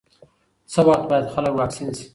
[0.71, 2.05] څه وخت باید خلک واکسین شي؟